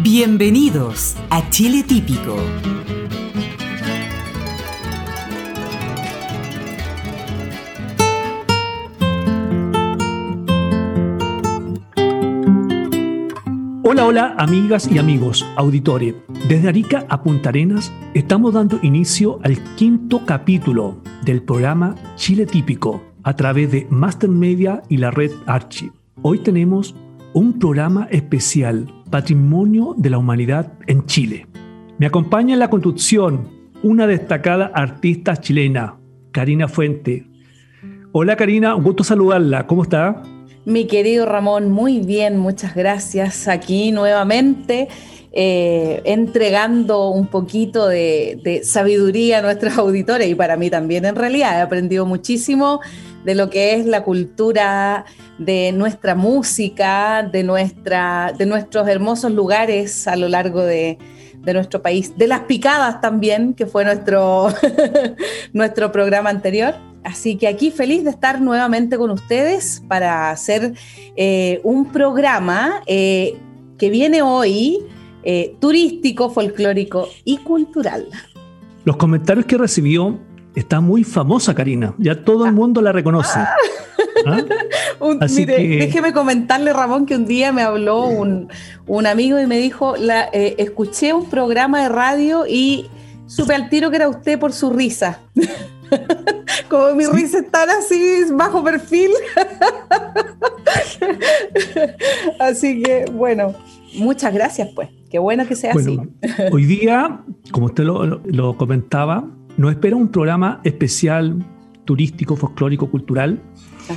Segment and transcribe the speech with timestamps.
[0.00, 2.34] Bienvenidos a Chile Típico.
[13.84, 16.14] Hola, hola, amigas y amigos, auditores.
[16.48, 23.02] Desde Arica a Punta Arenas estamos dando inicio al quinto capítulo del programa Chile Típico
[23.22, 25.92] a través de Master Media y la red Archie.
[26.22, 26.96] Hoy tenemos
[27.34, 31.46] un programa especial Patrimonio de la Humanidad en Chile.
[31.98, 33.46] Me acompaña en la conducción
[33.82, 35.98] una destacada artista chilena,
[36.32, 37.26] Karina Fuente.
[38.12, 39.66] Hola Karina, un gusto saludarla.
[39.66, 40.22] ¿Cómo está?
[40.64, 43.48] Mi querido Ramón, muy bien, muchas gracias.
[43.48, 44.88] Aquí nuevamente
[45.30, 51.16] eh, entregando un poquito de, de, sabiduría a nuestros auditores y para mí también en
[51.16, 51.58] realidad.
[51.58, 52.80] He aprendido muchísimo
[53.24, 55.04] de lo que es la cultura
[55.38, 60.98] de nuestra música, de, nuestra, de nuestros hermosos lugares a lo largo de,
[61.44, 64.48] nuestro país, de las picadas también, que fue nuestro,
[65.52, 66.74] nuestro programa anterior.
[67.04, 70.74] Así que aquí feliz de estar nuevamente con ustedes para hacer
[71.16, 73.36] eh, un programa eh,
[73.76, 74.78] que viene hoy
[75.24, 78.06] eh, turístico, folclórico y cultural.
[78.84, 80.18] Los comentarios que recibió
[80.54, 81.94] está muy famosa, Karina.
[81.98, 82.52] Ya todo el ah.
[82.52, 83.38] mundo la reconoce.
[83.38, 83.54] Ah.
[84.26, 84.42] ¿Ah?
[85.30, 88.48] mire, déjeme comentarle, Ramón, que un día me habló un,
[89.06, 92.88] amigo y me dijo, la, eh, escuché un programa de radio y
[93.26, 95.20] supe al tiro que era usted por su risa.
[96.68, 99.10] Como mi risa es tan así, bajo perfil.
[102.38, 103.54] así que, bueno,
[103.94, 104.88] muchas gracias, pues.
[105.10, 106.00] Qué bueno que sea así.
[106.50, 107.20] hoy día,
[107.50, 111.44] como usted lo, lo comentaba, nos espera un programa especial
[111.84, 113.40] turístico, folclórico, cultural.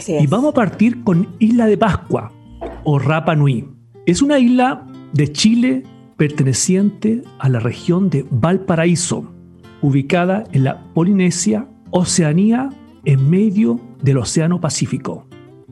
[0.07, 2.31] Y vamos a partir con Isla de Pascua
[2.83, 3.67] o Rapa Nui.
[4.05, 5.83] Es una isla de Chile
[6.17, 9.31] perteneciente a la región de Valparaíso,
[9.81, 12.69] ubicada en la Polinesia, Oceanía,
[13.05, 15.27] en medio del Océano Pacífico.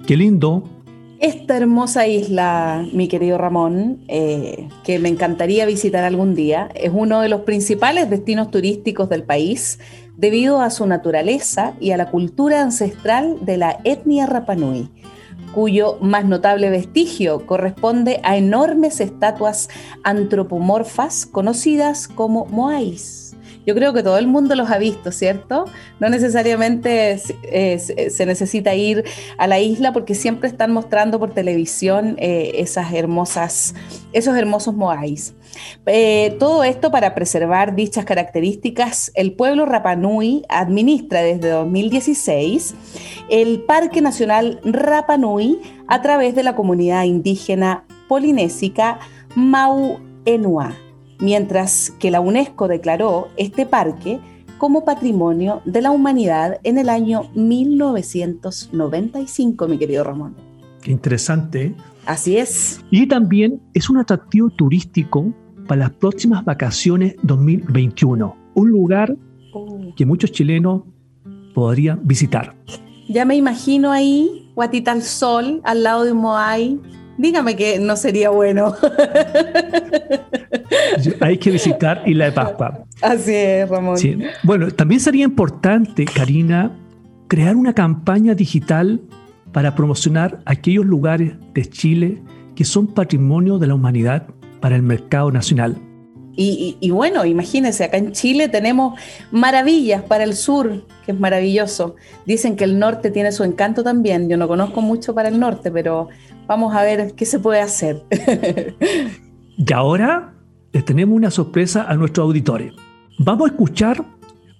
[0.05, 0.82] Qué lindo.
[1.23, 7.21] Esta hermosa isla, mi querido Ramón, eh, que me encantaría visitar algún día, es uno
[7.21, 9.79] de los principales destinos turísticos del país
[10.17, 14.89] debido a su naturaleza y a la cultura ancestral de la etnia Rapanui,
[15.53, 19.69] cuyo más notable vestigio corresponde a enormes estatuas
[20.03, 23.22] antropomorfas conocidas como moais
[23.65, 25.65] yo creo que todo el mundo los ha visto, ¿cierto?
[25.99, 29.03] No necesariamente se necesita ir
[29.37, 33.75] a la isla porque siempre están mostrando por televisión eh, esas hermosas,
[34.11, 35.33] esos hermosos moais.
[35.85, 42.75] Eh, todo esto para preservar dichas características, el pueblo Rapanui administra desde 2016
[43.29, 48.99] el Parque Nacional Rapanui a través de la comunidad indígena polinésica
[49.35, 50.75] Mau-Enua
[51.23, 54.19] mientras que la UNESCO declaró este parque
[54.57, 60.35] como Patrimonio de la Humanidad en el año 1995, mi querido Ramón.
[60.81, 61.73] Qué interesante.
[62.05, 62.83] Así es.
[62.91, 65.33] Y también es un atractivo turístico
[65.65, 68.35] para las próximas vacaciones 2021.
[68.53, 69.15] Un lugar
[69.53, 69.79] oh.
[69.95, 70.81] que muchos chilenos
[71.53, 72.53] podrían visitar.
[73.07, 76.81] Ya me imagino ahí, Guatita al Sol, al lado de Moai,
[77.17, 78.75] Dígame que no sería bueno.
[81.21, 82.85] Hay que visitar Isla de Pascua.
[83.01, 83.97] Así es, Ramón.
[84.43, 86.71] Bueno, también sería importante, Karina,
[87.27, 89.01] crear una campaña digital
[89.51, 92.21] para promocionar aquellos lugares de Chile
[92.55, 94.27] que son patrimonio de la humanidad
[94.59, 95.75] para el mercado nacional.
[96.35, 98.99] Y, bueno, imagínense, acá en Chile tenemos
[99.31, 101.95] maravillas para el sur, que es maravilloso.
[102.25, 104.29] Dicen que el norte tiene su encanto también.
[104.29, 106.09] Yo no conozco mucho para el norte, pero
[106.47, 108.03] vamos a ver qué se puede hacer.
[109.57, 110.33] y ahora
[110.71, 112.73] les tenemos una sorpresa a nuestros auditores.
[113.19, 114.03] Vamos a escuchar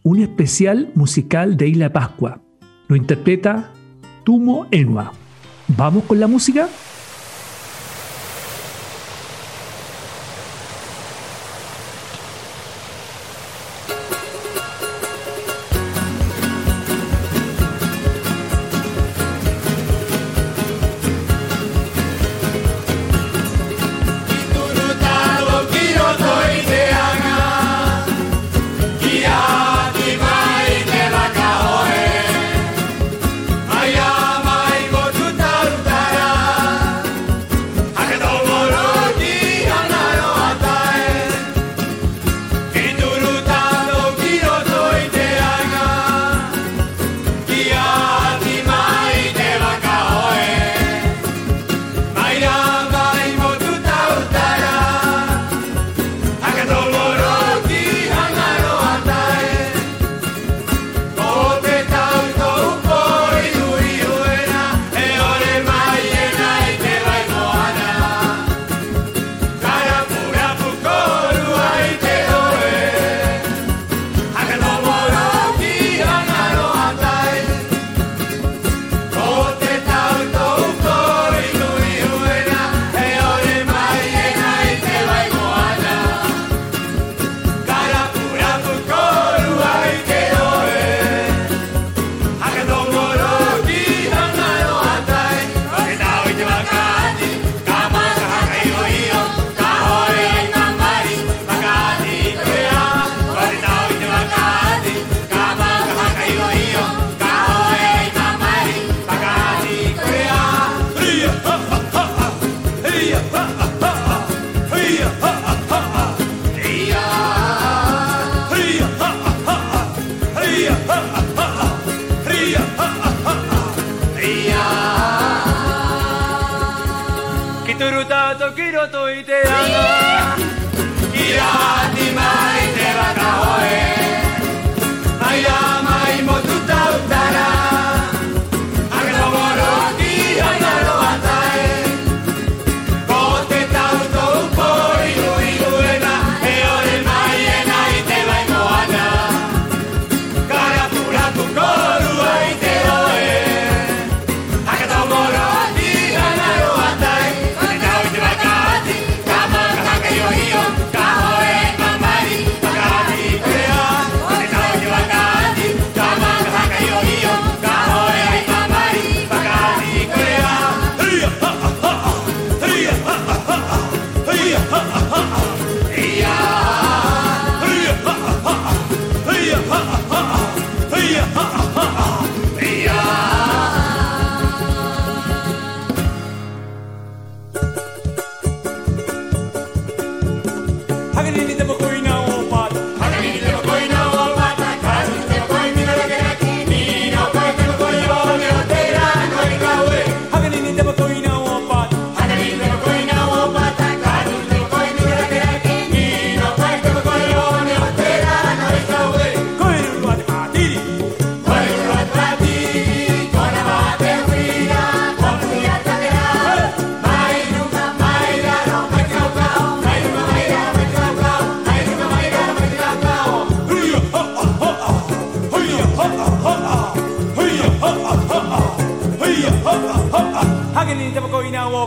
[0.04, 2.42] un especial musical de Isla Pascua.
[2.88, 3.72] Lo interpreta
[4.24, 5.14] Tumo Enua.
[5.70, 6.68] ¿Vamos con la música?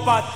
[0.06, 0.35] but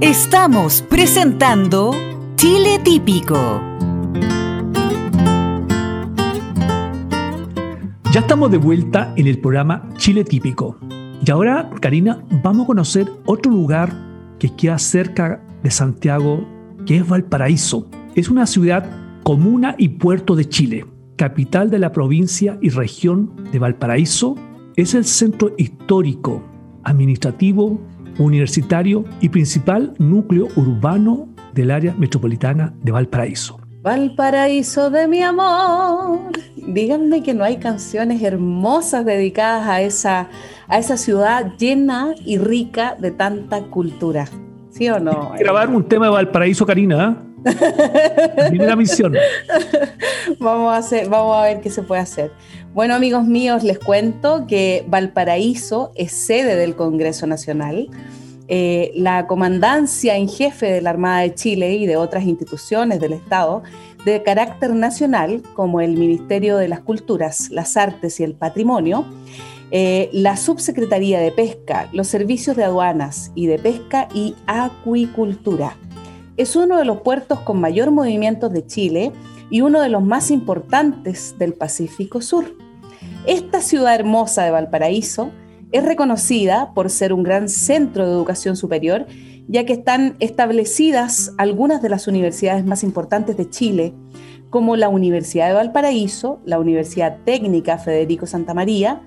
[0.00, 1.90] Estamos presentando
[2.36, 3.65] Chile Típico.
[8.48, 10.78] De vuelta en el programa Chile Típico.
[11.24, 13.92] Y ahora, Karina, vamos a conocer otro lugar
[14.38, 16.46] que queda cerca de Santiago,
[16.84, 17.90] que es Valparaíso.
[18.14, 18.88] Es una ciudad
[19.24, 20.86] comuna y puerto de Chile,
[21.16, 24.36] capital de la provincia y región de Valparaíso.
[24.76, 26.42] Es el centro histórico,
[26.84, 27.80] administrativo,
[28.18, 33.65] universitario y principal núcleo urbano del área metropolitana de Valparaíso.
[33.86, 36.32] Valparaíso de mi amor.
[36.56, 40.28] Díganme que no hay canciones hermosas dedicadas a esa,
[40.66, 44.26] a esa ciudad llena y rica de tanta cultura.
[44.70, 45.34] ¿Sí o no?
[45.38, 47.16] Grabar un tema de Valparaíso, Karina.
[47.44, 48.48] ¿eh?
[48.48, 49.14] Primera misión.
[50.40, 52.32] vamos, a hacer, vamos a ver qué se puede hacer.
[52.74, 57.88] Bueno, amigos míos, les cuento que Valparaíso es sede del Congreso Nacional.
[58.48, 63.12] Eh, la comandancia en jefe de la Armada de Chile y de otras instituciones del
[63.12, 63.64] Estado
[64.04, 69.04] de carácter nacional, como el Ministerio de las Culturas, las Artes y el Patrimonio,
[69.72, 75.76] eh, la Subsecretaría de Pesca, los servicios de aduanas y de pesca y acuicultura.
[76.36, 79.10] Es uno de los puertos con mayor movimiento de Chile
[79.50, 82.54] y uno de los más importantes del Pacífico Sur.
[83.26, 85.32] Esta ciudad hermosa de Valparaíso
[85.76, 89.06] es reconocida por ser un gran centro de educación superior,
[89.48, 93.94] ya que están establecidas algunas de las universidades más importantes de Chile,
[94.50, 99.02] como la Universidad de Valparaíso, la Universidad Técnica Federico Santa María,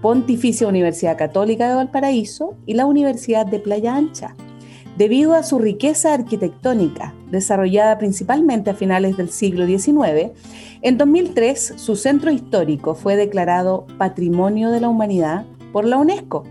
[0.00, 4.34] Pontificia Universidad Católica de Valparaíso y la Universidad de Playa Ancha.
[4.96, 10.30] Debido a su riqueza arquitectónica, desarrollada principalmente a finales del siglo XIX,
[10.80, 15.44] en 2003 su centro histórico fue declarado Patrimonio de la Humanidad
[15.76, 16.44] por la UNESCO,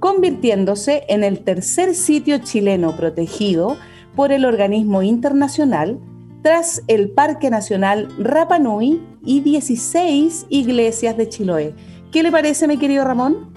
[0.00, 3.76] convirtiéndose en el tercer sitio chileno protegido
[4.16, 6.00] por el organismo internacional
[6.42, 11.72] tras el Parque Nacional Rapa Nui y 16 iglesias de Chiloé.
[12.10, 13.52] ¿Qué le parece, mi querido Ramón?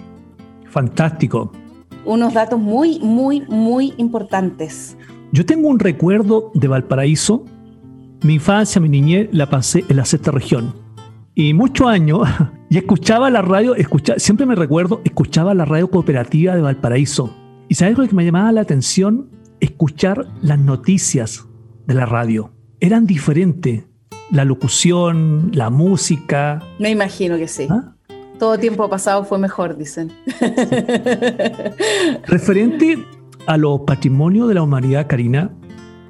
[0.69, 1.51] Fantástico
[2.05, 4.95] unos datos muy, muy, muy importantes.
[5.31, 7.43] Yo tengo un recuerdo de Valparaíso.
[8.21, 10.86] Mi infancia, mi niñez, la pasé en la sexta región.
[11.39, 12.27] Y muchos años,
[12.69, 13.75] y escuchaba la radio,
[14.17, 17.31] siempre me recuerdo, escuchaba la radio cooperativa de Valparaíso.
[17.69, 19.29] ¿Y sabes lo que me llamaba la atención?
[19.59, 21.45] Escuchar las noticias
[21.85, 22.53] de la radio.
[22.79, 23.83] Eran diferentes.
[24.31, 26.63] La locución, la música.
[26.79, 27.67] Me imagino que sí.
[27.69, 27.93] ¿Ah?
[28.39, 30.11] Todo tiempo pasado fue mejor, dicen.
[32.25, 32.97] Referente
[33.45, 35.51] a los patrimonios de la humanidad, Karina,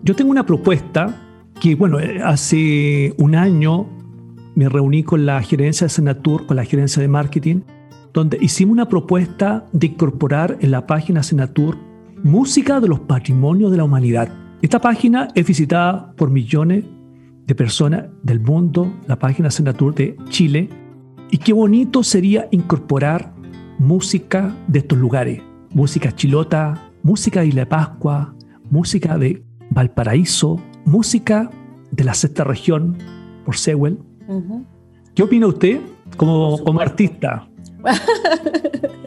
[0.03, 1.13] yo tengo una propuesta
[1.59, 3.96] que, bueno, eh, hace un año
[4.57, 7.61] me reuní con la gerencia de Senatur, con la gerencia de marketing,
[8.11, 11.77] donde hicimos una propuesta de incorporar en la página Senatur
[12.23, 14.29] música de los patrimonios de la humanidad.
[14.63, 16.85] Esta página es visitada por millones
[17.45, 20.69] de personas del mundo, la página Senatur de Chile,
[21.29, 23.35] y qué bonito sería incorporar
[23.77, 28.33] música de estos lugares, música chilota, música de Isla Pascua,
[28.71, 31.51] música de Valparaíso, música
[31.91, 32.97] de la sexta región
[33.45, 33.99] por Sewell.
[35.15, 35.79] ¿Qué opina usted
[36.15, 37.47] como, como artista?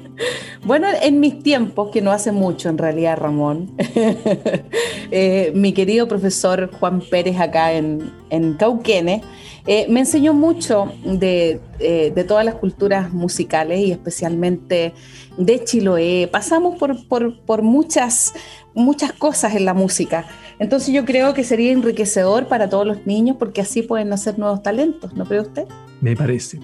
[0.63, 3.75] Bueno, en mis tiempos, que no hace mucho en realidad, Ramón,
[5.11, 9.23] eh, mi querido profesor Juan Pérez acá en, en Cauquenes
[9.67, 14.95] eh, me enseñó mucho de, eh, de, todas las culturas musicales y especialmente
[15.37, 16.29] de Chiloé.
[16.31, 18.35] Pasamos por, por, por muchas,
[18.75, 20.27] muchas cosas en la música.
[20.59, 24.63] Entonces yo creo que sería enriquecedor para todos los niños porque así pueden nacer nuevos
[24.63, 25.67] talentos, ¿no cree usted?
[26.01, 26.59] Me parece.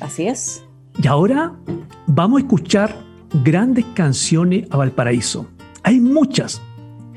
[0.00, 0.64] Así es.
[1.02, 1.54] Y ahora
[2.06, 2.96] vamos a escuchar
[3.44, 5.46] grandes canciones a Valparaíso.
[5.82, 6.60] Hay muchas.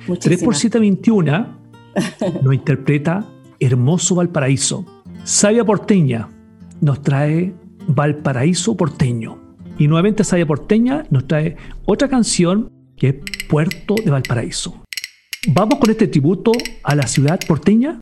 [0.06, 1.48] 3 por 721
[2.44, 3.26] nos interpreta
[3.60, 4.86] Hermoso Valparaíso.
[5.24, 6.30] Sabia Porteña
[6.82, 7.54] nos trae
[7.88, 9.40] Valparaíso Porteño.
[9.78, 13.16] Y nuevamente Sabia Porteña nos trae otra canción que es
[13.48, 14.84] Puerto de Valparaíso.
[15.48, 16.52] Vamos con este tributo
[16.84, 18.00] a la ciudad porteña.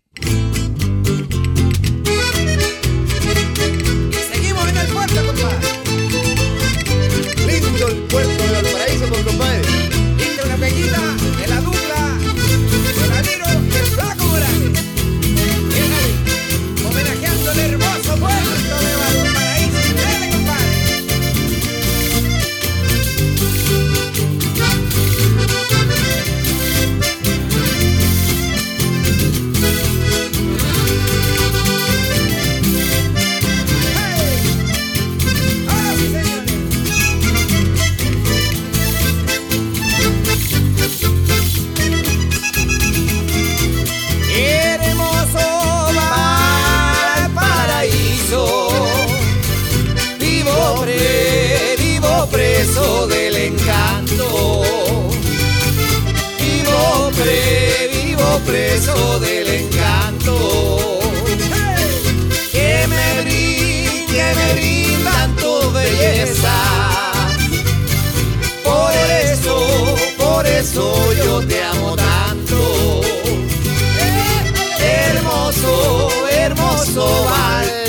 [76.91, 77.25] Hermoso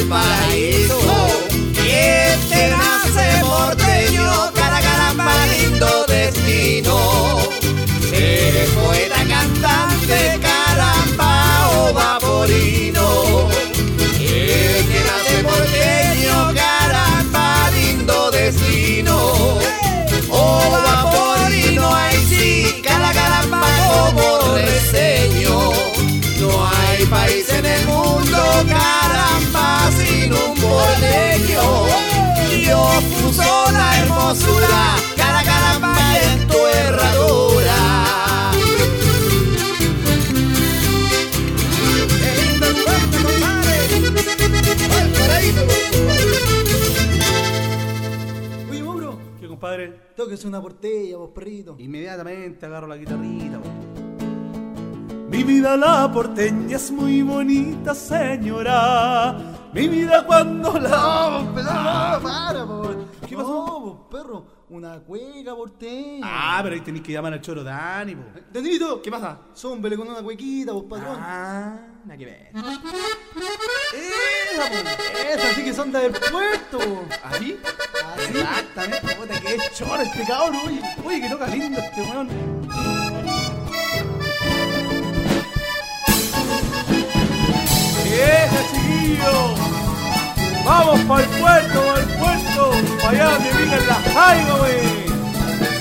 [0.08, 0.98] Valparaíso.
[1.74, 4.80] Que te nace porteño, cara
[5.46, 7.38] lindo destino.
[8.12, 13.48] Eres poeta, cantante, caramba, o vaporino.
[14.18, 19.51] Que nace porteño, caramba, lindo destino.
[50.32, 51.76] Que hacer una portella, vos perrito.
[51.78, 53.60] Inmediatamente agarro la guitarrita.
[53.60, 53.68] po.
[55.28, 59.36] Mi vida la porteña es muy bonita, señora.
[59.74, 60.88] Mi vida cuando la...
[60.88, 62.96] No, pero no, para, por.
[63.28, 63.66] ¿Qué pasó?
[63.66, 66.20] No, vos, perro, una cueca porteña.
[66.24, 68.22] Ah, pero ahí tenéis que llamar al choro Dani, po.
[68.52, 69.38] Danito, ¿Qué pasa?
[69.54, 71.16] zómbele con una cuequita, vos, patrón.
[71.20, 72.50] Ah, nada que ver.
[73.94, 76.78] Esa, po, esa sí que son del puerto.
[76.78, 77.04] po.
[77.24, 77.58] ¿Así?
[78.16, 78.38] Así.
[78.38, 80.80] Exactamente, puta que es choro este cabrón, oye.
[81.04, 82.28] Oye, que toca lindo este weón.
[88.04, 89.81] ¡Vieja, chiquillo!
[90.64, 92.70] ¡Vamos para el puerto, para el puerto!
[93.02, 95.06] ¡Para allá donde viven las wey!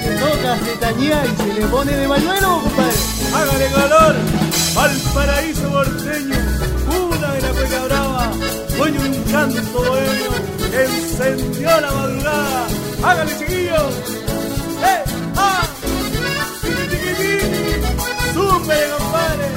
[0.03, 2.95] Se toca, se tañía y se le pone de mañuelo, compadre.
[3.33, 4.15] ¡Hágale calor!
[4.75, 6.35] ¡Valparaíso porteño!
[7.09, 8.31] ¡Una de la cueca brava!
[8.77, 10.31] ¡Dueño de un canto bohemio!
[10.73, 12.67] ¡Encendió la madrugada!
[13.03, 13.93] ¡Hágale, chiquillos!
[14.83, 15.03] ¡Eh!
[15.37, 15.61] ¡Ah!
[18.33, 19.47] ¡Súmbele, compadre!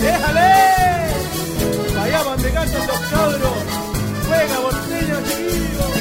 [0.00, 0.71] ¡Déjale!
[2.22, 3.58] ¡Allá donde cantan los cabros!
[4.26, 5.92] ¡Juega, porteño, chiquillos!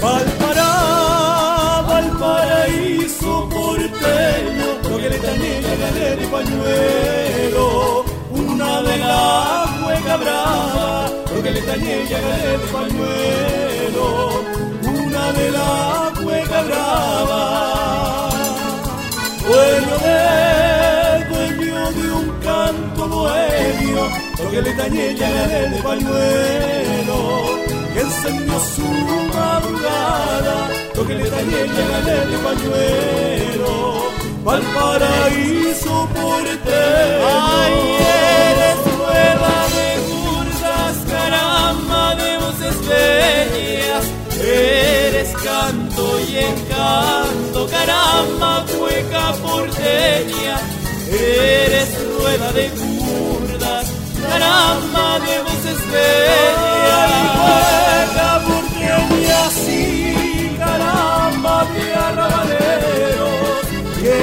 [0.00, 0.70] Valpará,
[1.86, 11.42] Valparaíso porteño, lo que le tañé gané de pañuelo, una de la cueca brava, lo
[11.42, 14.06] que le tañé gané de pañuelo,
[14.82, 17.42] una de la cueca brava.
[19.46, 20.51] Dueño de, de
[23.02, 27.58] canto bohemio, lo que le tañé gané de pañuelo
[27.92, 28.88] que encendió su
[29.34, 34.12] madrugada, lo que le dañé ya gané de pañuelo,
[34.44, 37.26] Valparaíso porteño.
[37.28, 37.74] Ay,
[38.50, 44.04] eres rueda de curvas, caramba de voces bellas,
[44.42, 50.60] eres canto y encanto, caramba, cueca porteña,
[51.08, 52.91] eres rueda de
[54.42, 57.10] caramba de voces bellas.
[57.42, 63.64] Cueca porteña, sí, caramba de arrabaleros
[64.00, 64.18] que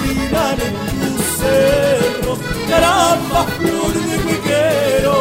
[0.00, 5.16] tiran en tus cerros, caramba, flor de cuequero.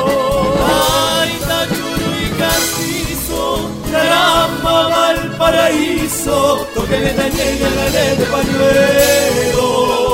[0.78, 10.09] Ay, tachuro y castizo, caramba, Valparaíso, toque de tañé y gané de pañuelo.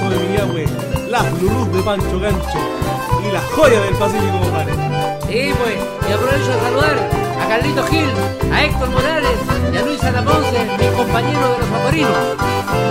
[0.00, 2.58] Guasos de las lulús de Pancho Gancho
[3.26, 4.72] y las joyas del Pacífico, compadre.
[5.26, 5.76] Sí, pues,
[6.08, 6.96] y aprovecho de saludar
[7.40, 8.10] a Carlito Gil,
[8.52, 9.38] a Héctor Morales
[9.72, 12.16] y a Luis Ana Ponce, mis compañeros de los favorinos,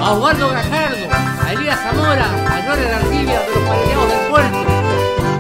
[0.02, 1.06] a Osvaldo Gajardo,
[1.46, 4.58] a Elías Zamora, a Gloria Arcibia de los Paleados del Puerto,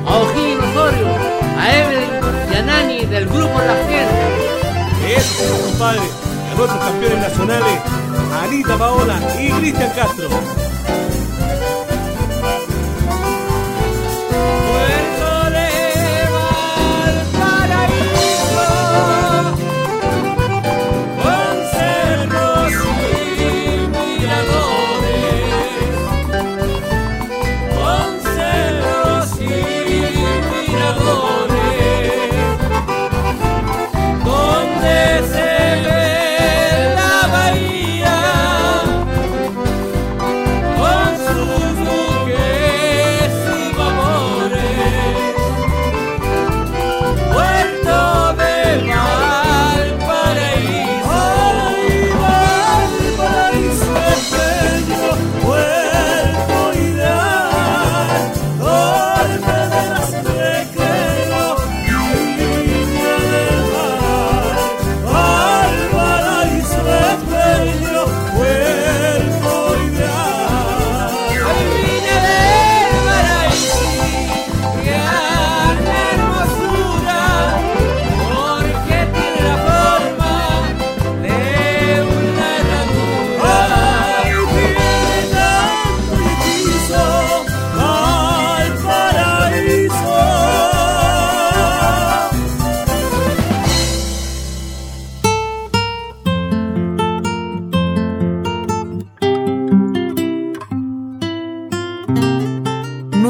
[0.05, 1.07] a O'Higgins Osorio,
[1.59, 2.09] a Evelyn
[2.51, 4.29] y a Nani del grupo Las Fiestas.
[5.17, 7.79] Eso, compadre, y a nuestros campeones nacionales,
[8.43, 10.29] Anita Paola y Cristian Castro.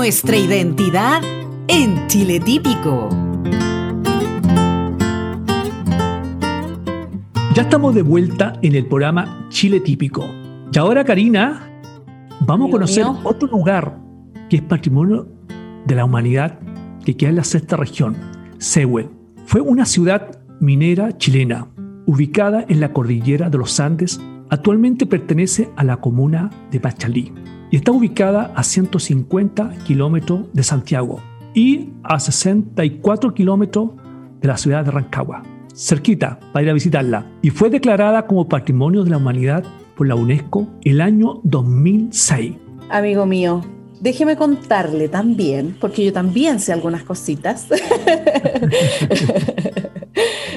[0.06, 1.24] Nuestra identidad
[1.68, 3.10] en Chile Típico.
[7.56, 10.24] Ya estamos de vuelta en el programa Chile Típico.
[10.72, 11.82] Y ahora, Karina,
[12.42, 13.98] vamos a conocer otro lugar
[14.48, 15.28] que es patrimonio
[15.88, 16.60] de la humanidad
[17.04, 18.16] que queda en la sexta región,
[18.60, 19.10] Sehue.
[19.48, 21.68] Fue una ciudad minera chilena
[22.06, 24.22] ubicada en la cordillera de los Andes.
[24.52, 27.34] Actualmente pertenece a la comuna de Pachalí
[27.72, 31.22] y está ubicada a 150 kilómetros de Santiago
[31.54, 33.92] y a 64 kilómetros
[34.42, 35.44] de la ciudad de Rancagua
[35.76, 39.64] cerquita para ir a visitarla y fue declarada como Patrimonio de la Humanidad
[39.96, 42.56] por la UNESCO el año 2006.
[42.90, 43.62] Amigo mío,
[44.00, 47.68] déjeme contarle también, porque yo también sé algunas cositas.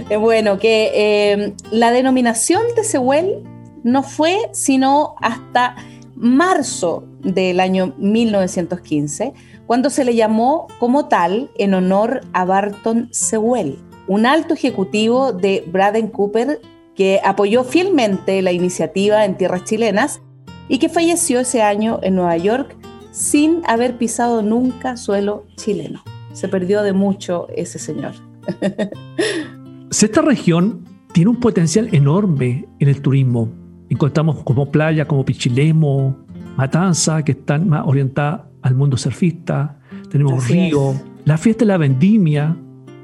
[0.20, 3.44] bueno, que eh, la denominación de Sehuel
[3.82, 5.76] no fue sino hasta
[6.18, 9.32] marzo del año 1915,
[9.66, 13.78] cuando se le llamó como tal en honor a Barton Sewell
[14.08, 16.60] un alto ejecutivo de Braden Cooper
[16.96, 20.20] que apoyó fielmente la iniciativa en tierras chilenas
[20.68, 22.74] y que falleció ese año en Nueva York
[23.12, 26.02] sin haber pisado nunca suelo chileno.
[26.32, 28.14] Se perdió de mucho ese señor.
[29.90, 33.48] Esta región tiene un potencial enorme en el turismo.
[33.90, 36.16] Encontramos como playa como Pichilemo,
[36.56, 39.78] Matanza, que están más orientadas al mundo surfista.
[40.10, 42.56] Tenemos río, la fiesta de la vendimia,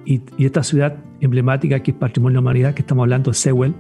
[0.04, 3.74] y, esta ciudad emblemática que es Patrimonio de la Humanidad, que estamos hablando de Sewell,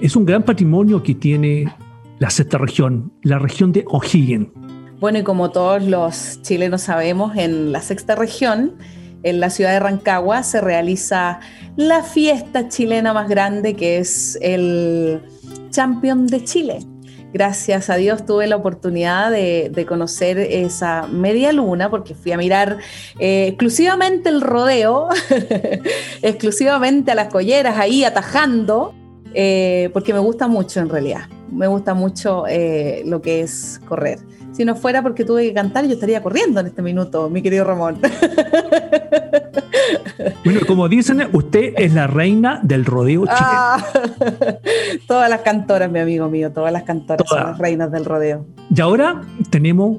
[0.00, 1.72] es un gran patrimonio que tiene
[2.18, 4.48] la sexta región, la región de O'Higgins.
[5.00, 8.74] Bueno, y como todos los chilenos sabemos, en la sexta región,
[9.22, 11.40] en la ciudad de Rancagua, se realiza
[11.76, 15.22] la fiesta chilena más grande que es el
[15.70, 16.80] Champion de Chile.
[17.32, 22.78] Gracias a Dios tuve la oportunidad de, conocer esa media luna porque fui a mirar
[23.18, 25.08] eh, exclusivamente el rodeo,
[26.22, 28.94] exclusivamente a las colleras ahí atajando,
[29.34, 34.18] eh, porque me gusta mucho en realidad, me gusta mucho eh, lo que es correr.
[34.52, 37.64] Si no fuera porque tuve que cantar, yo estaría corriendo en este minuto, mi querido
[37.64, 37.98] Ramón.
[40.44, 43.36] Bueno, como dicen, usted es la reina del rodeo chileno.
[43.40, 43.84] Ah,
[45.06, 48.46] todas las cantoras, mi amigo mío, todas las cantoras son las reinas del rodeo.
[48.74, 49.98] Y ahora tenemos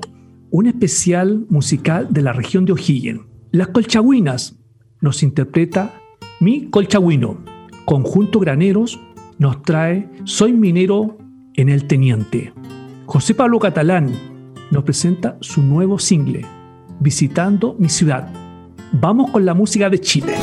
[0.51, 3.21] un especial musical de la región de O'Higgins.
[3.51, 4.55] Las Colchagüinas
[5.01, 5.93] nos interpreta
[6.39, 7.37] Mi Colchagüino.
[7.85, 8.99] Conjunto Graneros
[9.39, 11.17] nos trae Soy minero
[11.55, 12.53] en el Teniente.
[13.05, 14.11] José Pablo Catalán
[14.69, 16.45] nos presenta su nuevo single,
[16.99, 18.29] Visitando mi ciudad.
[18.91, 20.35] Vamos con la música de Chile.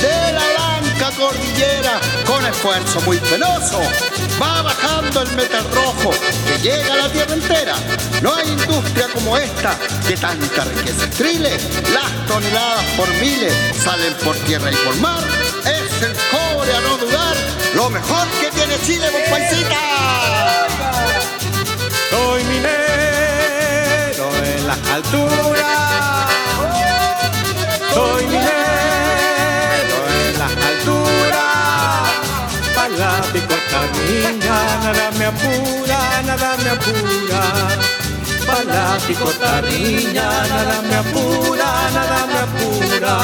[0.00, 3.80] De la blanca cordillera, con esfuerzo muy penoso,
[4.40, 6.10] va bajando el metal rojo
[6.46, 7.74] que llega a la tierra entera.
[8.22, 11.56] No hay industria como esta que tanta riqueza estrile.
[11.92, 15.24] Las toneladas por miles salen por tierra y por mar.
[15.64, 17.36] Es el cobre a no dudar,
[17.74, 20.77] lo mejor que tiene Chile, paisita.
[22.10, 26.30] Soy minero en las alturas.
[27.92, 32.08] Soy minero en las alturas.
[32.74, 37.42] Palático esta niña, nada me apura, nada me apura.
[38.46, 43.14] Palático esta niña, nada me apura, nada me apura.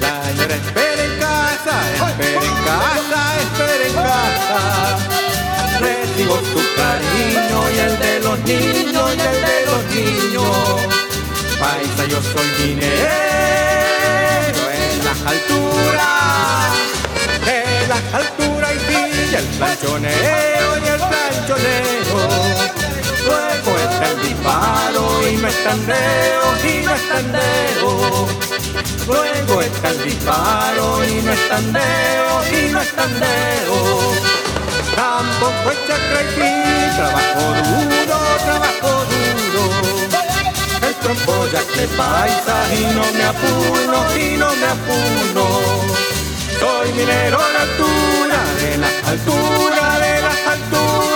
[0.00, 5.29] La señora espera en casa, espera en casa, espera en casa.
[5.80, 10.56] Recibo tu cariño y el de los niños y el de los niños.
[11.58, 13.00] Paisa, yo soy minero
[14.76, 16.70] en las alturas,
[17.46, 22.18] en las alturas y pilla el planchoneo y el planchoneo.
[23.26, 27.90] Luego está el disparo y no estandeo y no estandeo.
[29.06, 34.49] Luego está el disparo y no estandeo y no estandeo.
[34.96, 36.20] Tampoco es chacra
[36.96, 39.64] trabajo duro, trabajo duro.
[40.86, 45.46] El trompo ya que paisa y no me apuro, y no me apuro.
[46.60, 51.10] Soy minero a la altura, de la altura, de las alturas.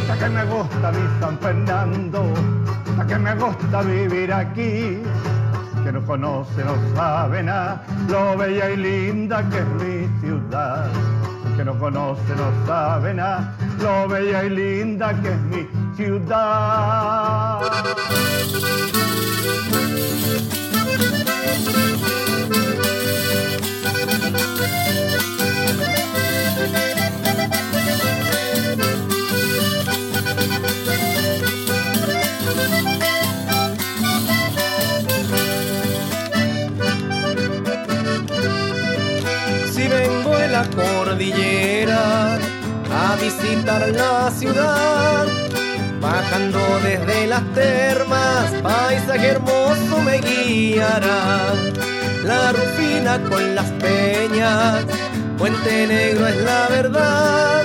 [0.00, 2.20] Hasta que me gusta mi San Fernando,
[2.90, 5.02] hasta que me gusta vivir aquí.
[5.90, 10.88] Que no conoce, no sabe nada, lo bella y linda que es mi ciudad.
[11.56, 17.60] Que no conoce, no sabe nada, lo bella y linda que es mi ciudad.
[41.22, 45.26] A visitar la ciudad,
[46.00, 51.52] bajando desde las termas, paisaje hermoso me guiará.
[52.24, 54.86] La rufina con las peñas,
[55.36, 57.64] Puente Negro es la verdad.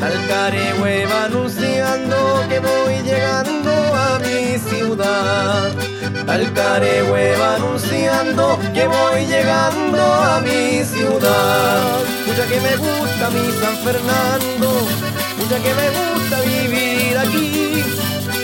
[0.00, 5.95] Talcaregüe va anunciando que voy llegando a mi ciudad.
[6.24, 12.00] Talcaregüe va anunciando que voy llegando a mi ciudad.
[12.26, 14.68] Mucha que me gusta mi San Fernando,
[15.38, 17.84] mucha que me gusta vivir aquí.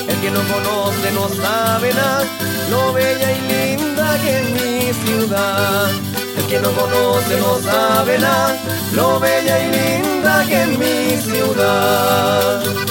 [0.08, 2.24] El que no conoce no sabe nada,
[2.70, 5.90] lo bella y linda que es mi ciudad.
[6.36, 8.56] El que no conoce no sabe nada,
[8.94, 12.81] lo bella y linda que es mi ciudad.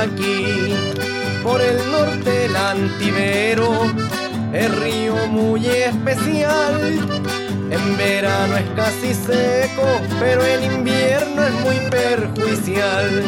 [0.00, 0.74] Aquí.
[1.42, 3.70] Por el norte el antivero,
[4.52, 6.98] el río muy especial.
[7.70, 9.84] En verano es casi seco,
[10.18, 13.22] pero en invierno es muy perjudicial.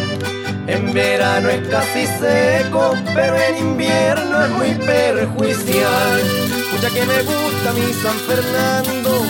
[0.67, 6.23] En verano es casi seco, pero en invierno es muy perjudicial.
[6.73, 9.23] Mucha que me gusta mi San Fernando,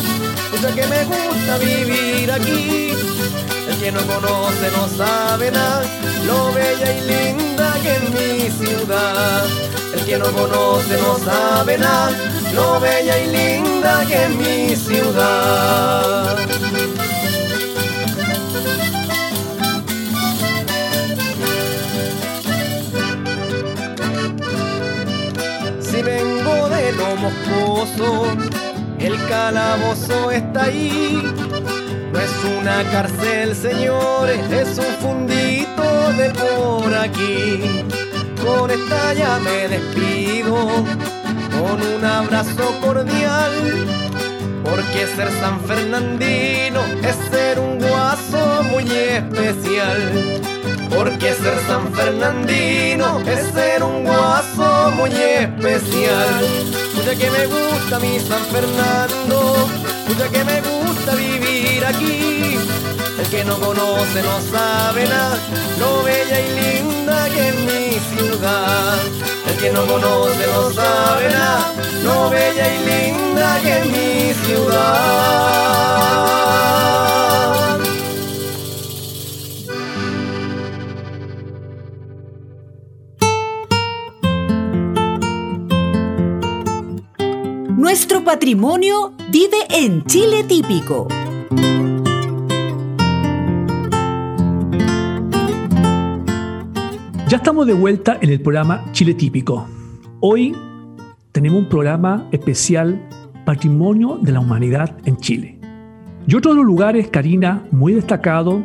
[0.50, 2.92] mucha que me gusta vivir aquí.
[3.68, 5.84] El que no conoce no sabe nada,
[6.26, 9.44] lo bella y linda que es mi ciudad.
[9.94, 12.10] El que no conoce no sabe nada,
[12.54, 16.36] lo bella y linda que es mi ciudad.
[25.80, 28.26] Si vengo de lo moscoso,
[28.98, 31.22] el calabozo está ahí.
[32.12, 35.21] No es una cárcel, señores, es un
[36.16, 37.60] por aquí.
[38.44, 43.52] Con esta ya me despido, con un abrazo cordial,
[44.64, 50.40] porque Porque ser San Fernandino es ser un guaso muy especial.
[50.90, 56.91] Porque ser San Fernandino es ser un guaso muy especial.
[57.02, 59.68] Pucha que me gusta mi San Fernando,
[60.06, 62.56] pucha que me gusta vivir aquí.
[63.18, 65.36] El que no conoce no sabe nada,
[65.80, 69.00] lo bella y linda que es mi ciudad.
[69.48, 71.72] El que no conoce no sabe nada,
[72.04, 75.72] lo bella y linda que es mi ciudad.
[88.12, 91.08] Nuestro patrimonio vive en Chile típico.
[97.28, 99.66] Ya estamos de vuelta en el programa Chile Típico.
[100.20, 100.54] Hoy
[101.32, 103.00] tenemos un programa especial
[103.46, 105.58] Patrimonio de la Humanidad en Chile.
[106.26, 108.62] Y otro de los lugares, Karina, muy destacado,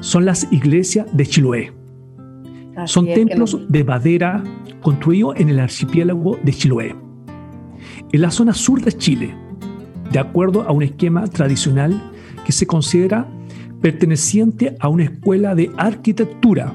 [0.00, 1.72] son las iglesias de Chiloé.
[2.76, 4.44] Así Son que templos lo- de madera
[4.80, 6.94] construidos en el archipiélago de Chiloé,
[8.14, 9.34] en la zona sur de Chile,
[10.12, 12.12] de acuerdo a un esquema tradicional
[12.46, 13.28] que se considera
[13.80, 16.72] perteneciente a una escuela de arquitectura.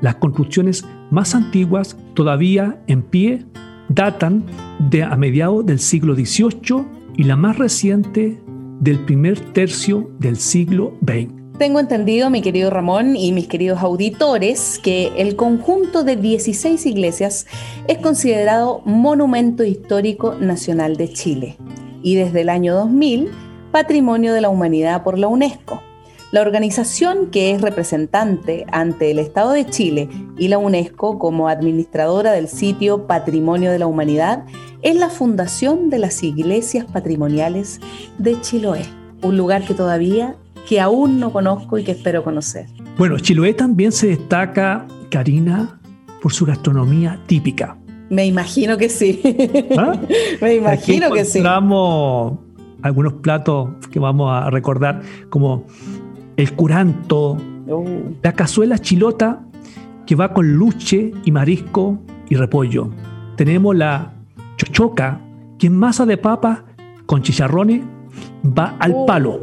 [0.00, 3.44] Las construcciones más antiguas todavía en pie
[3.88, 4.44] datan
[4.78, 6.84] de a mediados del siglo XVIII
[7.16, 8.40] y la más reciente
[8.78, 11.45] del primer tercio del siglo XX.
[11.58, 17.46] Tengo entendido, mi querido Ramón y mis queridos auditores, que el conjunto de 16 iglesias
[17.88, 21.56] es considerado Monumento Histórico Nacional de Chile
[22.02, 23.30] y desde el año 2000
[23.72, 25.82] Patrimonio de la Humanidad por la UNESCO.
[26.30, 32.32] La organización que es representante ante el Estado de Chile y la UNESCO como administradora
[32.32, 34.44] del sitio Patrimonio de la Humanidad
[34.82, 37.80] es la Fundación de las Iglesias Patrimoniales
[38.18, 38.82] de Chiloé,
[39.22, 40.36] un lugar que todavía,
[40.68, 42.66] que aún no conozco y que espero conocer.
[42.98, 45.78] Bueno, Chiloé también se destaca, Karina,
[46.20, 47.76] por su gastronomía típica.
[48.10, 49.20] Me imagino que sí.
[49.78, 49.92] ¿Ah?
[50.40, 51.38] Me imagino Aquí que sí.
[51.38, 52.38] encontramos
[52.82, 55.64] algunos platos que vamos a recordar, como
[56.36, 57.36] el curanto,
[57.68, 57.84] Uh,
[58.22, 59.40] la cazuela chilota
[60.06, 61.98] que va con luche y marisco
[62.28, 62.90] y repollo.
[63.36, 64.12] Tenemos la
[64.56, 65.20] chochoca,
[65.58, 66.62] que es masa de papa
[67.06, 67.82] con chicharrones,
[68.56, 69.04] va al Uh.
[69.06, 69.40] palo.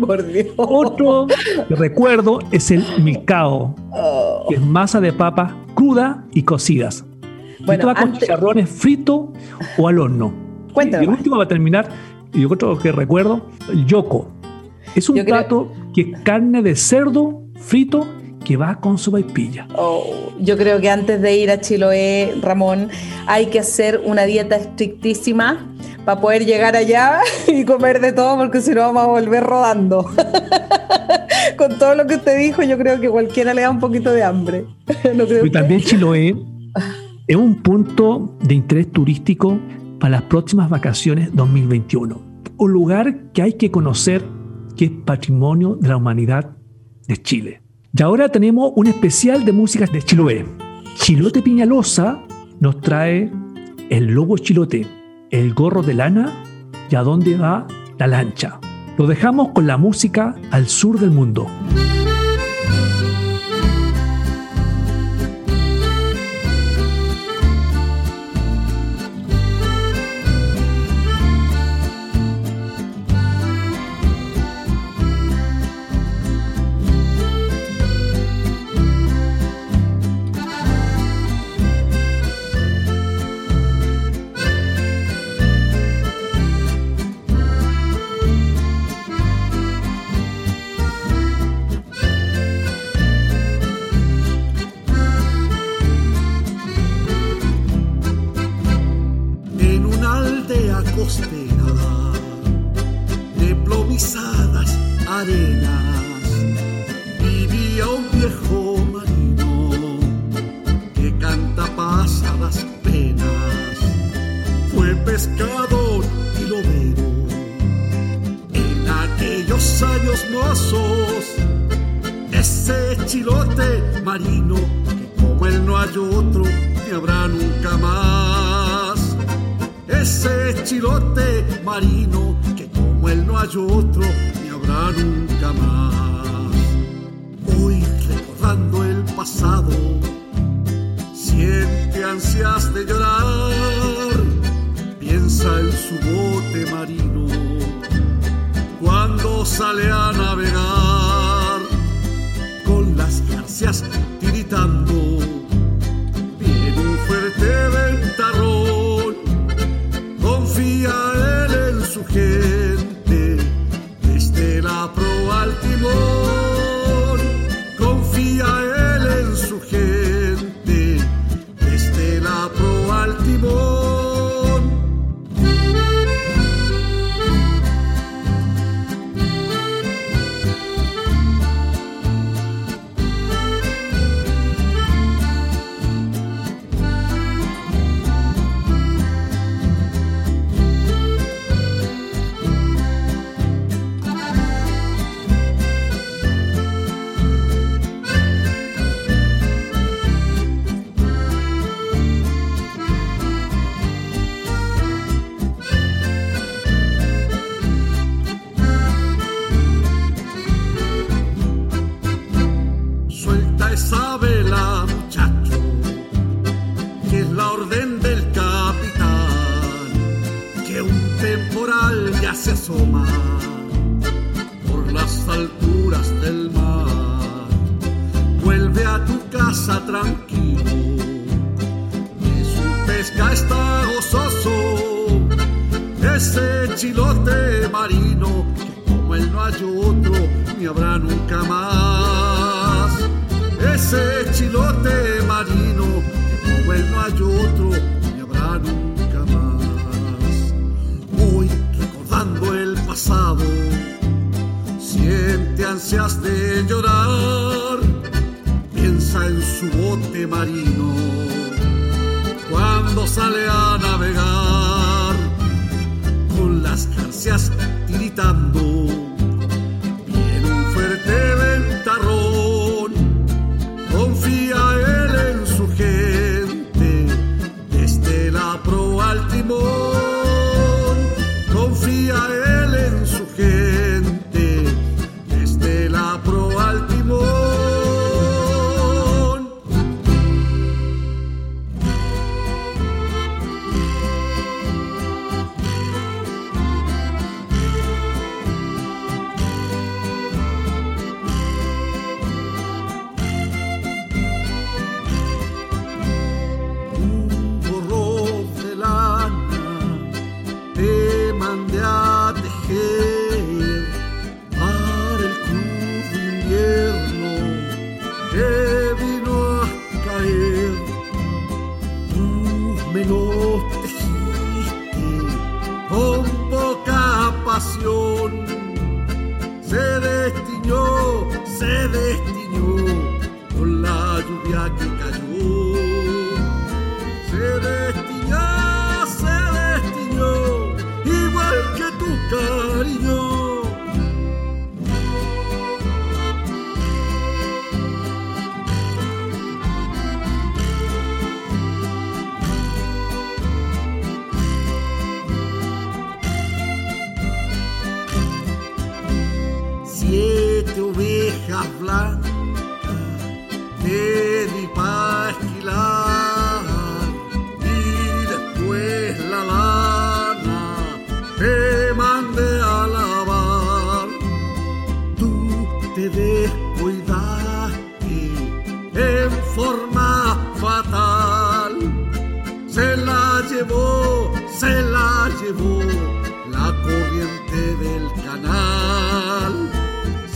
[0.00, 0.46] Por Dios.
[0.56, 1.26] Otro
[1.70, 4.46] recuerdo es el milcao, Oh.
[4.48, 7.04] que es masa de papa cruda y cocidas.
[7.60, 9.28] Bueno, Esto va con antes- chicharrones fritos
[9.78, 10.32] o al horno.
[10.72, 11.88] Cuéntame Y el último va a terminar,
[12.32, 14.28] y otro que recuerdo, el yoco.
[14.94, 18.06] Es un Yo creo- plato que es carne de cerdo frito
[18.44, 19.66] que va con su vaipilla.
[19.76, 22.90] Oh, yo creo que antes de ir a Chiloé, Ramón,
[23.26, 25.66] hay que hacer una dieta estrictísima
[26.04, 30.04] para poder llegar allá y comer de todo, porque si no vamos a volver rodando.
[31.56, 34.22] Con todo lo que usted dijo, yo creo que cualquiera le da un poquito de
[34.22, 34.66] hambre.
[35.14, 36.36] ¿No cree Y también Chiloé
[37.26, 39.58] es un punto de interés turístico
[39.98, 42.20] para las próximas vacaciones 2021.
[42.56, 44.22] Un lugar que hay que conocer
[44.76, 46.56] que es patrimonio de la humanidad
[47.06, 47.63] de Chile.
[47.96, 50.44] Y ahora tenemos un especial de música de Chiloé.
[50.96, 52.24] Chilote Piñalosa
[52.58, 53.30] nos trae
[53.88, 54.84] el lobo chilote,
[55.30, 56.32] el gorro de lana
[56.90, 58.58] y a dónde va la lancha.
[58.98, 61.46] Lo dejamos con la música al sur del mundo.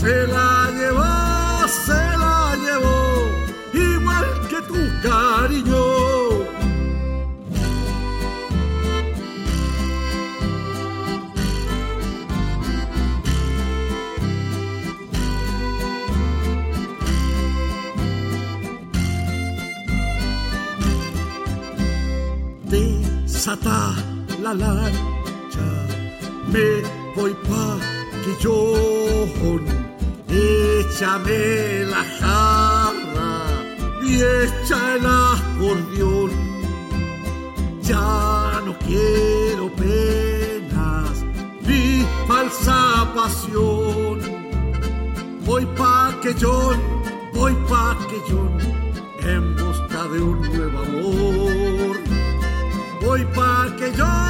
[0.01, 3.01] Se la llevó, se la llevó,
[3.73, 5.85] igual que tu cariño.
[22.71, 23.95] Desata
[24.41, 25.08] la lana
[30.99, 33.47] échame la jarra
[34.03, 36.31] y echa el acordeón.
[37.83, 41.25] Ya no quiero penas
[41.63, 44.19] ni falsa pasión.
[45.47, 46.73] Voy pa' que yo,
[47.33, 48.51] voy pa' que yo,
[49.21, 51.97] en busca de un nuevo amor.
[53.01, 54.28] Voy pa' que yo.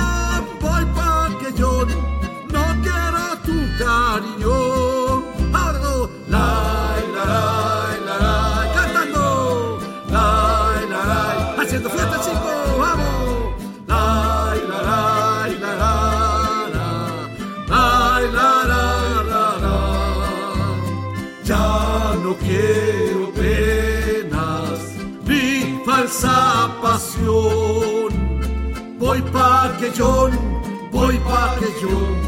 [29.89, 30.33] Castellón,
[30.93, 32.21] voy para León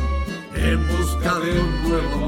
[0.55, 2.20] en busca de un nuevo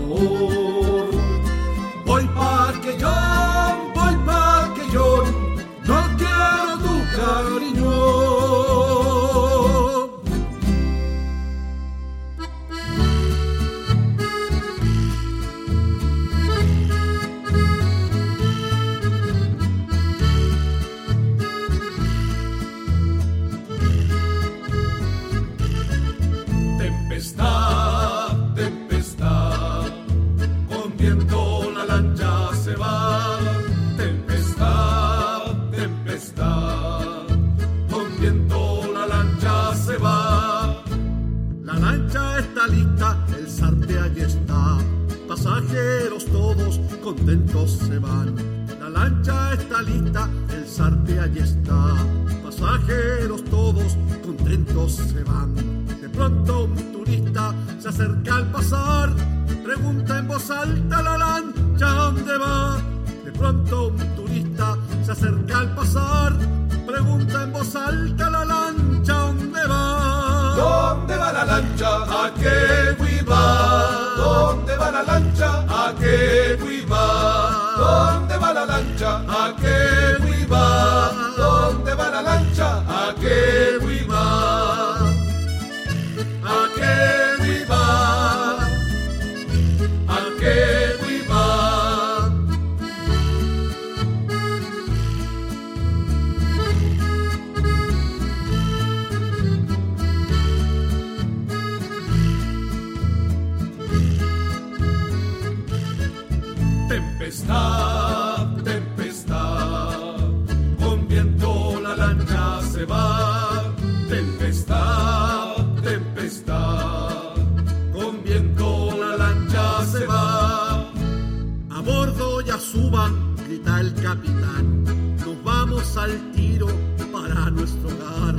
[122.72, 124.84] suban, grita el capitán.
[125.16, 126.68] Nos vamos al tiro
[127.12, 128.36] para nuestro hogar.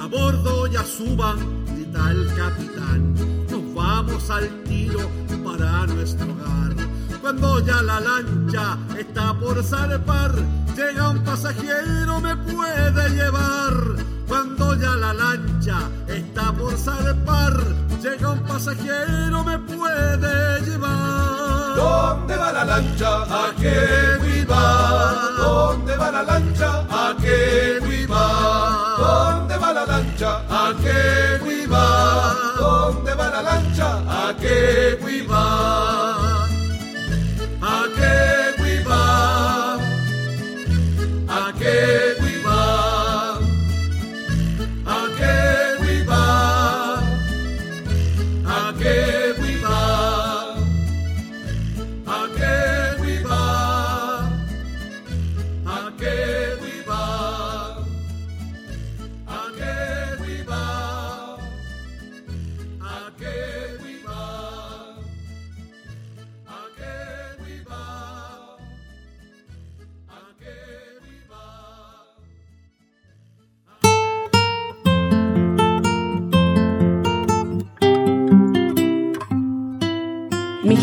[0.00, 3.14] A bordo ya suban, grita el capitán.
[3.50, 5.00] Nos vamos al tiro
[5.44, 6.76] para nuestro hogar.
[7.20, 10.32] Cuando ya la lancha está por zarpar,
[10.76, 13.74] llega un pasajero, me puede llevar.
[14.28, 17.54] Cuando ya la lancha está por zarpar,
[18.00, 21.61] llega un pasajero, me puede llevar.
[21.76, 23.22] ¿Dónde va la lancha?
[23.22, 25.14] ¿A qué va?
[25.38, 26.84] ¿Dónde va la lancha?
[26.90, 28.96] ¿A qué va?
[28.98, 30.42] ¿Dónde va la lancha?
[30.48, 32.34] ¿A qué va?
[32.58, 33.88] ¿Dónde va la lancha?
[34.08, 34.98] ¿A qué
[35.28, 35.91] va?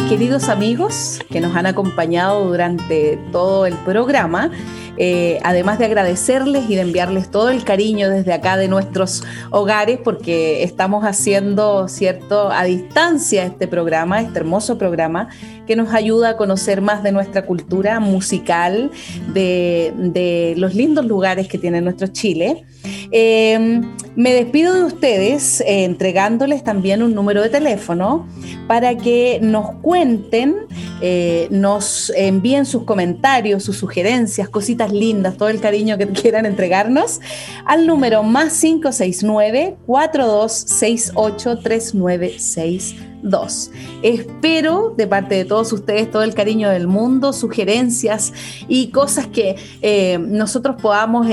[0.09, 4.49] Queridos amigos que nos han acompañado durante todo el programa,
[4.97, 9.99] eh, además de agradecerles y de enviarles todo el cariño desde acá de nuestros hogares,
[10.03, 15.29] porque estamos haciendo, ¿cierto?, a distancia este programa, este hermoso programa,
[15.67, 18.89] que nos ayuda a conocer más de nuestra cultura musical,
[19.31, 22.65] de, de los lindos lugares que tiene nuestro Chile.
[23.11, 23.81] Eh,
[24.19, 28.27] me despido de ustedes eh, entregándoles también un número de teléfono
[28.67, 30.57] para que nos cuenten,
[30.99, 37.21] eh, nos envíen sus comentarios, sus sugerencias, cositas lindas, todo el cariño que quieran entregarnos
[37.65, 43.71] al número más 569 4268 3962.
[44.03, 48.33] Espero de parte de todos ustedes todo el cariño del mundo, sugerencias
[48.67, 51.25] y cosas que eh, nosotros podamos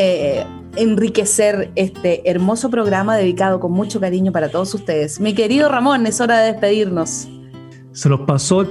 [0.77, 5.21] enriquecer este hermoso programa dedicado con mucho cariño para todos ustedes.
[5.21, 7.29] Mi querido Ramón, es hora de despedirnos.
[7.93, 8.67] Se nos pasó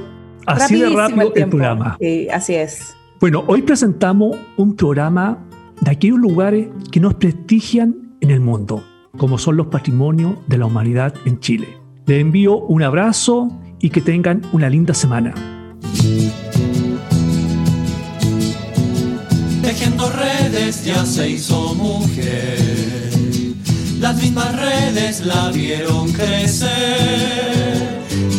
[0.46, 1.98] así de rápido el, programa.
[2.00, 2.96] Sí, así es.
[3.20, 5.40] Bueno, hoy presentamos un programa
[5.82, 8.84] de aquellos lugares que nos prestigian en el mundo,
[9.18, 11.68] como son los patrimonios de la humanidad en Chile.
[12.06, 13.50] Les envío un abrazo
[13.80, 15.34] y que tengan una linda semana.
[20.50, 23.12] Redes ya se hizo mujer.
[24.00, 26.70] Las mismas redes la vieron crecer.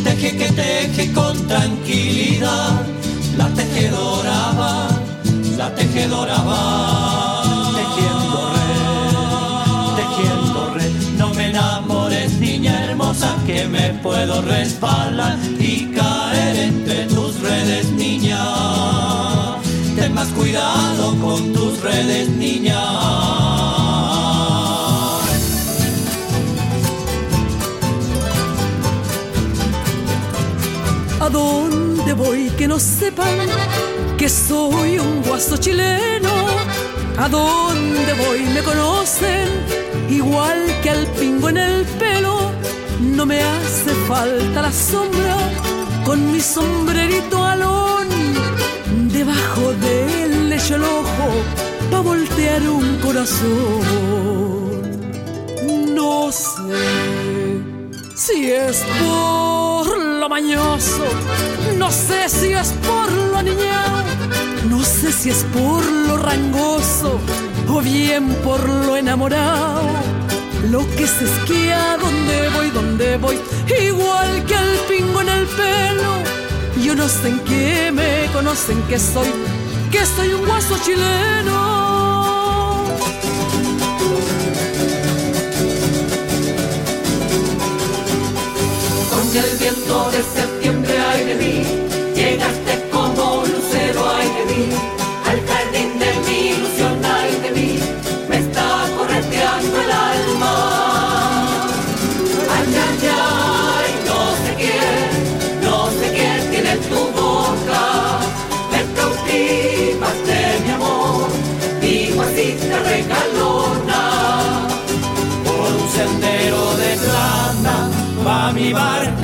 [0.04, 2.82] Teje que teje con tranquilidad.
[3.36, 4.88] La tejedora va,
[5.56, 7.42] la tejedora va.
[7.78, 10.92] Tejiendo red, tejiendo red.
[11.18, 15.36] No me enamores, niña hermosa, que me puedo resbalar
[21.20, 22.80] con tus redes, niña.
[31.20, 33.48] ¿A dónde voy que no sepan
[34.16, 36.30] que soy un guaso chileno?
[37.18, 39.48] ¿A dónde voy me conocen
[40.08, 42.50] igual que al pingo en el pelo?
[43.00, 45.36] No me hace falta la sombra
[46.04, 48.06] con mi sombrerito alón
[49.12, 51.26] debajo del lecho el ojo
[51.90, 53.82] pa voltear un corazón.
[55.94, 57.60] No sé
[58.14, 61.04] si es por lo mañoso,
[61.76, 64.04] no sé si es por lo niñado,
[64.70, 67.20] no sé si es por lo rangoso
[67.68, 69.82] o bien por lo enamorado.
[70.70, 73.38] Lo que se esquía, donde voy, donde voy,
[73.88, 76.12] igual que el pingo en el pelo.
[76.82, 79.28] Yo no sé en qué me conocen que soy,
[79.96, 81.58] que soy un guaso chileno.
[89.10, 91.64] Con el viento de septiembre, ay de mí,
[92.14, 92.85] llegaste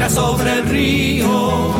[0.09, 1.74] sobre el río.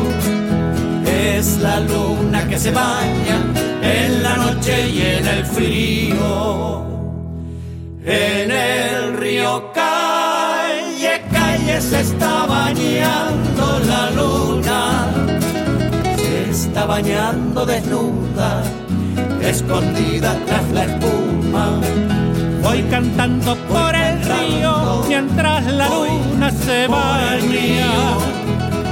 [1.05, 3.37] Es la luna que se baña
[3.81, 6.85] en la noche y en el frío.
[8.05, 15.07] En el río calle, calle se está bañando la luna.
[16.17, 18.63] Se está bañando desnuda,
[19.41, 21.79] escondida tras la espuma.
[22.61, 24.72] Voy cantando por el río
[25.07, 28.17] mientras la luna se baña.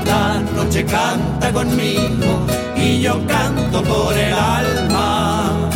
[0.06, 2.46] La noche canta conmigo
[2.76, 5.70] y yo canto por el alma.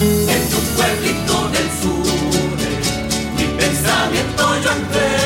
[0.00, 2.06] En tu pueblito del sur,
[3.36, 5.25] mi pensamiento yo entré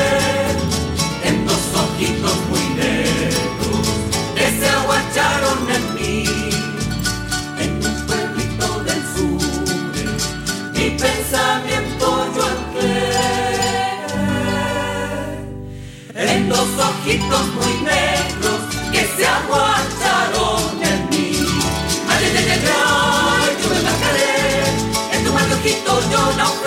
[26.31, 26.60] ojitos yo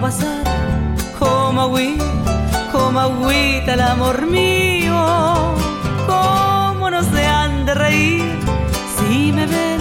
[0.00, 0.44] pasar
[1.18, 2.04] como agüita,
[2.72, 4.94] como agüita el amor mío.
[6.06, 8.38] ¿Cómo no se han de reír
[8.96, 9.80] si me ven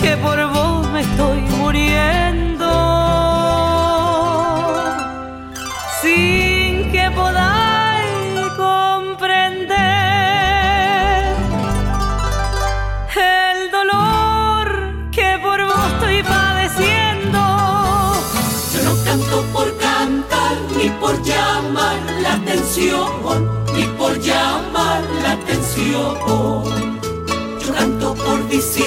[0.00, 3.09] que por vos me estoy muriendo?
[22.50, 23.06] Atención,
[23.96, 26.16] por llamar la atención.
[27.60, 28.79] Yo canto por disipar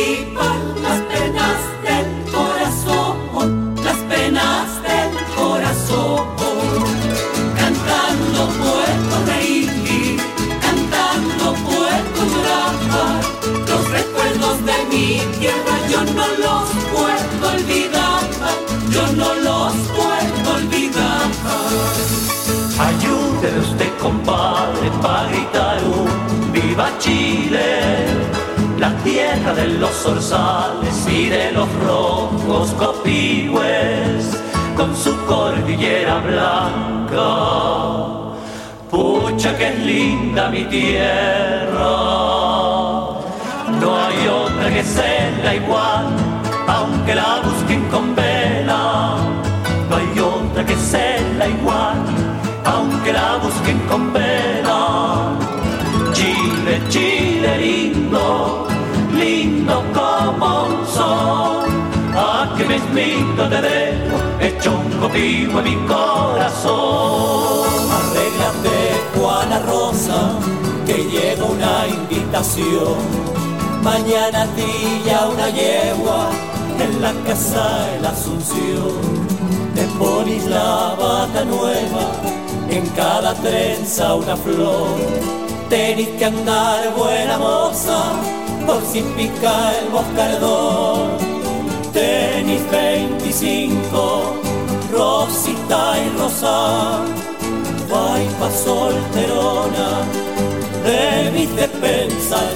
[24.04, 27.80] compadre, para gritar un viva Chile.
[28.78, 34.04] la tierra de los zorzales y de los rojos copihue
[34.76, 37.30] con su cordillera blanca.
[38.92, 41.94] Pucha que es linda mi tierra,
[43.82, 46.06] no hay otra que sea igual,
[46.68, 47.43] aunque la
[62.92, 67.68] mismito te hecho un en mi corazón.
[68.00, 68.78] Arréglate,
[69.16, 70.40] Juana Rosa,
[70.86, 72.98] que llega una invitación.
[73.82, 76.30] Mañana día una yegua
[76.80, 79.24] en la casa de la Asunción.
[79.76, 82.12] Te pones la bata nueva,
[82.70, 84.98] en cada trenza una flor.
[85.70, 88.14] Tenés que andar buena moza,
[88.66, 91.23] por si pica el boscardón
[93.08, 94.34] 25,
[94.92, 97.04] Rosita y Rosa,
[97.90, 99.90] pa' solterona,
[100.84, 102.54] debiste pensar.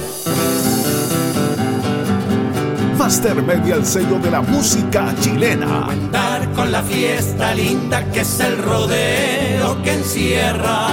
[2.96, 5.86] Master Media, el sello de la música chilena.
[5.86, 10.88] Andar con la fiesta linda que es el rodeo que encierra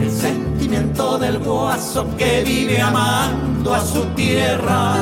[0.00, 4.96] el sentimiento del guaso que vive amando a su tierra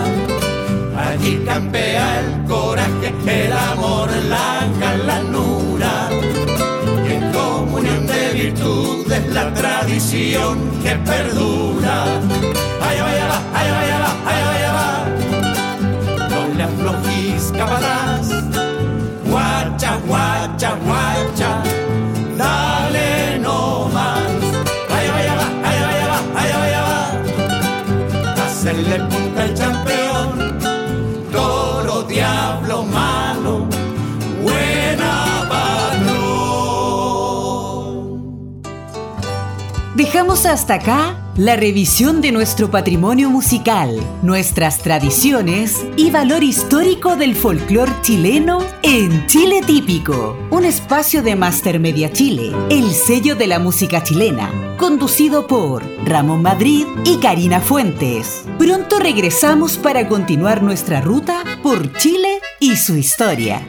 [1.22, 6.08] Allí campea el coraje, el amor, la galanura.
[7.08, 12.02] Y en comunión de virtudes la tradición que perdura.
[12.82, 14.12] Allá vaya va, allá vaya va,
[14.50, 15.06] vaya va.
[16.28, 18.31] No le.
[40.12, 47.34] Dejamos hasta acá la revisión de nuestro patrimonio musical, nuestras tradiciones y valor histórico del
[47.34, 53.58] folclore chileno en Chile Típico, un espacio de Master Media Chile, el sello de la
[53.58, 58.44] música chilena, conducido por Ramón Madrid y Karina Fuentes.
[58.58, 63.66] Pronto regresamos para continuar nuestra ruta por Chile y su historia.